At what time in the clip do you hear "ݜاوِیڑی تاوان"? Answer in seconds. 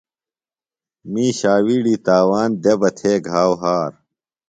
1.39-2.49